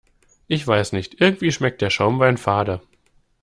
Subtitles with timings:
[0.47, 2.81] Ich weiß nicht, irgendwie schmeckt der Schaumwein fade.